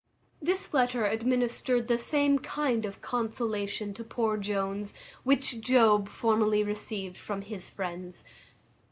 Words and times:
This 0.41 0.73
letter 0.73 1.05
administered 1.05 1.87
the 1.87 1.99
same 1.99 2.39
kind 2.39 2.85
of 2.87 3.03
consolation 3.03 3.93
to 3.93 4.03
poor 4.03 4.35
Jones, 4.35 4.95
which 5.23 5.61
Job 5.61 6.09
formerly 6.09 6.63
received 6.63 7.17
from 7.17 7.43
his 7.43 7.69
friends. 7.69 8.23